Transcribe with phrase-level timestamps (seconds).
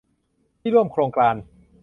[0.61, 1.35] ที่ร่วมโครงการ